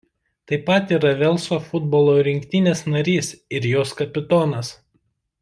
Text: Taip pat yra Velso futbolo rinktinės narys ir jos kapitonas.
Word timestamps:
Taip 0.51 0.61
pat 0.69 0.93
yra 0.95 1.11
Velso 1.19 1.59
futbolo 1.65 2.15
rinktinės 2.29 2.81
narys 2.95 3.31
ir 3.59 3.69
jos 3.75 3.93
kapitonas. 4.01 4.75